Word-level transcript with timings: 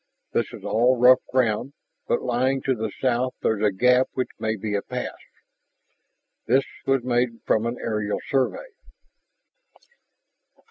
This 0.33 0.47
is 0.51 0.63
all 0.63 0.97
rough 0.97 1.19
ground. 1.31 1.73
But 2.07 2.23
lying 2.23 2.63
to 2.63 2.73
the 2.73 2.91
south 2.99 3.35
there's 3.43 3.61
a 3.63 3.71
gap 3.71 4.07
which 4.13 4.31
may 4.39 4.55
be 4.55 4.73
a 4.73 4.81
pass. 4.81 5.11
This 6.47 6.63
was 6.87 7.03
made 7.03 7.41
from 7.45 7.67
an 7.67 7.77
aerial 7.79 8.17
survey." 8.27 8.69